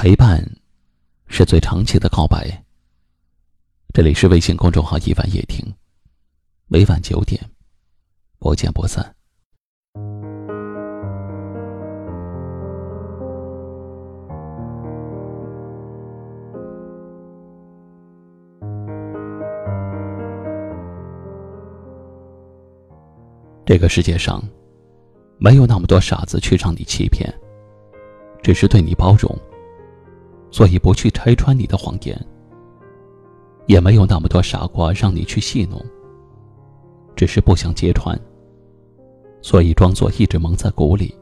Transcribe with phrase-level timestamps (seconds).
[0.00, 0.40] 陪伴，
[1.26, 2.62] 是最长期的告白。
[3.92, 5.74] 这里是微信公众号“一晚夜听”，
[6.70, 7.44] 每晚九点，
[8.38, 9.12] 不见不散。
[23.66, 24.40] 这个世界上，
[25.38, 27.28] 没有那么多傻子去让你欺骗，
[28.44, 29.36] 只是对你包容。
[30.50, 32.18] 所以不去拆穿你的谎言，
[33.66, 35.84] 也没有那么多傻瓜让你去戏弄。
[37.14, 38.18] 只是不想揭穿，
[39.42, 41.14] 所以装作一直蒙在鼓里。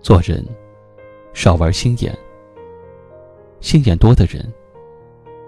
[0.00, 0.44] 做人，
[1.32, 2.16] 少玩心眼。
[3.60, 4.52] 心眼多的人，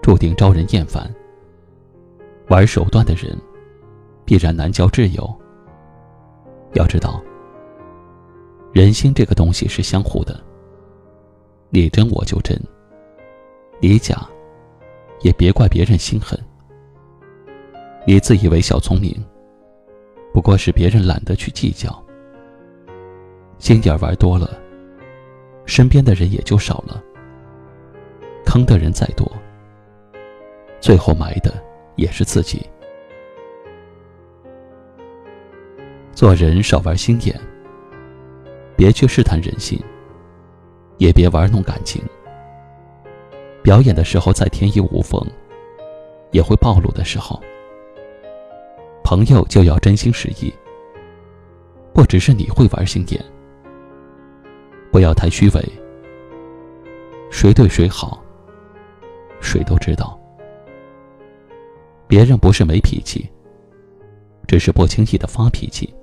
[0.01, 1.13] 注定招人厌烦。
[2.47, 3.37] 玩手段的人，
[4.23, 5.33] 必然难交挚友。
[6.73, 7.21] 要知道，
[8.71, 10.44] 人心这个东西是相互的。
[11.75, 12.57] 你真我就真，
[13.81, 14.15] 你假，
[15.19, 16.39] 也别怪别人心狠。
[18.07, 19.13] 你自以为小聪明，
[20.33, 22.01] 不过是别人懒得去计较。
[23.57, 24.57] 心眼玩多了，
[25.65, 27.03] 身边的人也就少了。
[28.45, 29.29] 坑的人再多，
[30.79, 31.61] 最后埋的
[31.97, 32.65] 也是自己。
[36.13, 37.37] 做人少玩心眼，
[38.77, 39.77] 别去试探人心。
[40.97, 42.01] 也别玩弄感情。
[43.61, 45.19] 表演的时候再天衣无缝，
[46.31, 47.41] 也会暴露的时候。
[49.03, 50.51] 朋友就要真心实意，
[51.93, 53.23] 不只是你会玩心眼，
[54.91, 55.63] 不要太虚伪。
[57.29, 58.19] 谁对谁好，
[59.39, 60.19] 谁都知道。
[62.07, 63.29] 别人不是没脾气，
[64.47, 65.93] 只是不轻易的发脾气。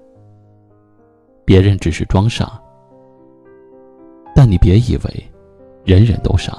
[1.44, 2.61] 别人只是装傻。
[4.34, 5.32] 但你别以为，
[5.84, 6.52] 人人都傻。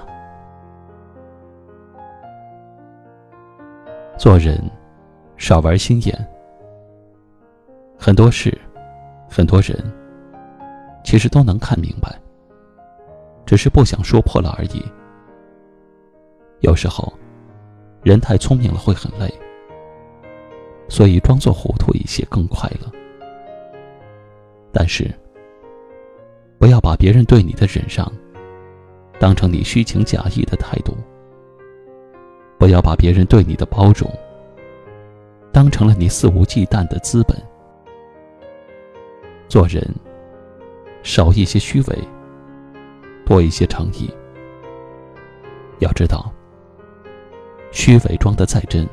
[4.17, 4.57] 做人，
[5.37, 6.27] 少玩心眼。
[7.97, 8.55] 很多事，
[9.29, 9.77] 很多人，
[11.03, 12.15] 其实都能看明白，
[13.45, 14.83] 只是不想说破了而已。
[16.61, 17.11] 有时候，
[18.03, 19.33] 人太聪明了会很累，
[20.87, 22.91] 所以装作糊涂一些更快乐。
[24.71, 25.11] 但是。
[26.63, 28.09] 不要把别人对你的忍让，
[29.19, 30.93] 当成你虚情假意的态度；
[32.57, 34.09] 不要把别人对你的包容，
[35.51, 37.37] 当成了你肆无忌惮的资本。
[39.49, 39.85] 做人，
[41.03, 41.99] 少一些虚伪，
[43.25, 44.09] 多一些诚意。
[45.79, 46.31] 要知道，
[47.73, 48.87] 虚伪装得再真，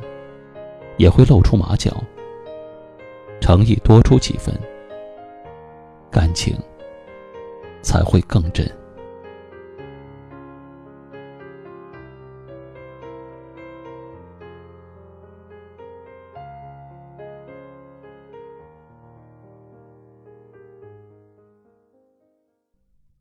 [0.97, 1.92] 也会露出马脚；
[3.41, 4.52] 诚意多出几分，
[6.10, 6.52] 感情。
[7.83, 8.71] 才会更真。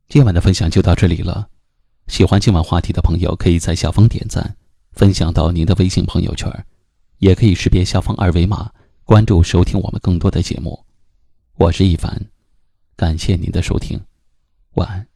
[0.08, 1.48] 今晚的分享就到这里了。
[2.08, 4.56] 喜欢今晚话题的朋友，可以在下方点赞，
[4.90, 6.50] 分享到您的微信朋友圈，
[7.18, 8.68] 也可以识别下方二维码
[9.04, 10.84] 关注收听我们更多的节目。
[11.54, 12.20] 我是一凡，
[12.96, 14.09] 感谢您的收听。
[14.74, 15.06] 晚安。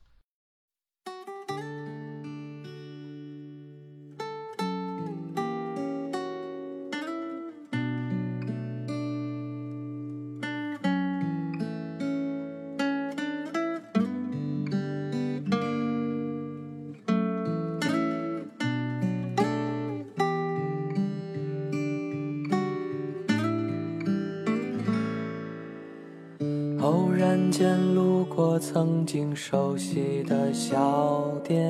[27.34, 31.60] 看见路过曾经熟悉的小店，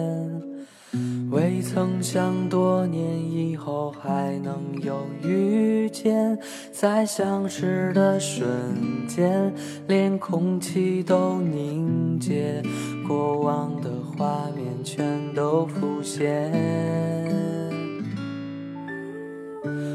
[1.30, 3.02] 未曾想多年
[3.32, 6.38] 以后还能有遇见。
[6.70, 8.46] 在相识的瞬
[9.08, 9.50] 间，
[9.88, 12.62] 连空气都凝结，
[13.08, 16.52] 过往的画面全都浮现。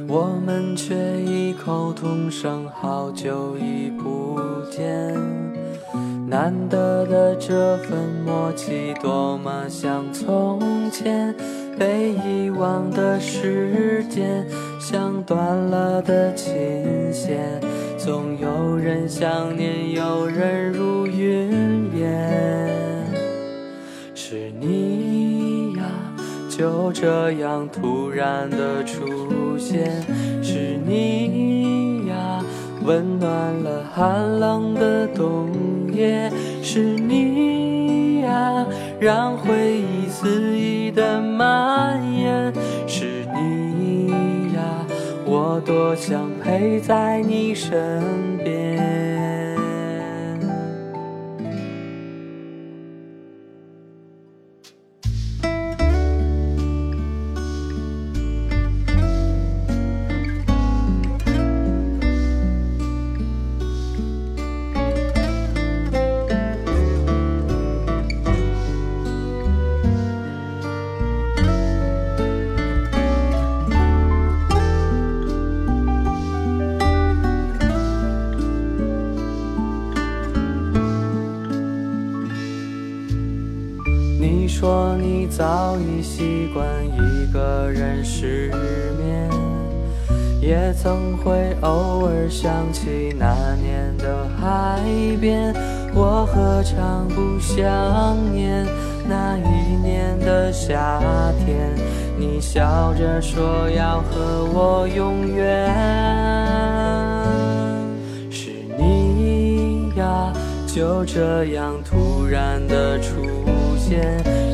[0.07, 4.39] 我们却异口同声，好久已不
[4.71, 5.38] 见。
[6.29, 10.59] 难得的这份默契，多么像从
[10.91, 11.35] 前。
[11.77, 14.45] 被遗忘的时间，
[14.79, 16.53] 像断了的琴
[17.11, 17.59] 弦。
[17.97, 22.69] 总有人想念，有人如云烟。
[24.13, 25.83] 是你呀，
[26.49, 30.03] 就这样突然的出现。
[30.43, 31.48] 是你，
[32.89, 33.29] 温暖
[33.61, 35.47] 了寒冷的冬
[35.93, 36.31] 夜。
[36.63, 38.65] 是你呀，
[38.99, 42.51] 让回忆肆意的蔓延。
[42.87, 44.07] 是你
[44.55, 44.87] 呀，
[45.23, 48.01] 我多想陪在你身
[48.43, 48.98] 边。
[86.19, 88.51] 习惯一个人失
[88.99, 89.29] 眠，
[90.41, 94.81] 也曾会偶尔想起那年的海
[95.21, 95.55] 边。
[95.95, 98.67] 我何尝不想念
[99.07, 100.99] 那一年的夏
[101.45, 101.71] 天？
[102.17, 105.73] 你笑着说要和我永远，
[108.29, 110.33] 是你呀，
[110.67, 113.15] 就这样突然的出
[113.77, 114.48] 现。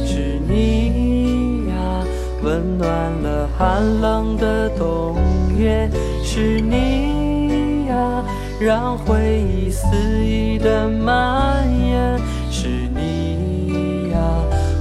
[2.56, 2.88] 温暖
[3.22, 5.18] 了寒冷的冬
[5.58, 5.90] 夜。
[6.24, 8.24] 是你呀，
[8.62, 9.86] 让回忆肆
[10.24, 12.18] 意的蔓延。
[12.50, 14.18] 是你呀，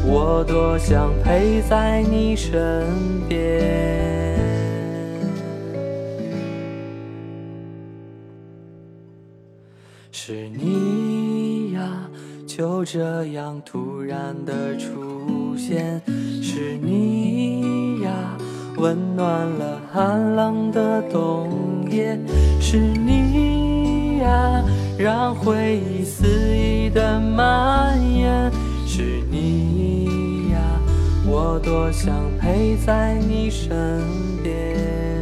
[0.07, 2.87] 我多想陪在你身
[3.29, 4.39] 边。
[10.13, 12.09] 是你呀，
[12.47, 15.14] 就这样突然的出
[15.57, 16.01] 现。
[16.43, 18.37] 是你呀，
[18.77, 22.19] 温暖了寒冷的冬夜。
[22.61, 24.65] 是你呀，
[24.99, 28.51] 让回忆肆意的蔓延。
[28.87, 30.59] 是你呀，
[31.27, 34.03] 我多想陪在你身
[34.43, 35.14] 边。